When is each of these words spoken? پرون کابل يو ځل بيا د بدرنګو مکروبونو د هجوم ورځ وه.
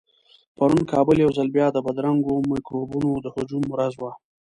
پرون 0.57 0.81
کابل 0.91 1.17
يو 1.23 1.31
ځل 1.37 1.47
بيا 1.55 1.67
د 1.73 1.77
بدرنګو 1.85 2.33
مکروبونو 2.51 3.09
د 3.25 3.27
هجوم 3.35 3.63
ورځ 3.73 3.93
وه. 4.01 4.11